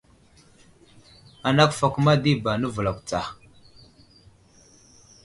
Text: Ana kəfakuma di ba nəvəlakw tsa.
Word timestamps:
Ana 1.47 1.63
kəfakuma 1.69 2.13
di 2.23 2.31
ba 2.43 2.51
nəvəlakw 2.59 2.99
tsa. 3.07 3.21